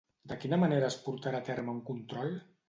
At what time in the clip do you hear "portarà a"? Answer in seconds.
1.09-1.47